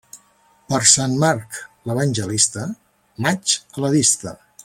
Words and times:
Per 0.71 0.79
Sant 0.91 1.13
Marc 1.23 1.59
l'evangelista, 1.91 2.65
maig 3.27 3.57
a 3.77 3.87
la 3.87 3.95
vista. 3.99 4.35